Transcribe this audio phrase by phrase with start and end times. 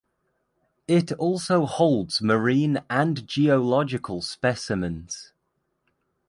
[0.87, 5.31] It also holds marine and geological specimens.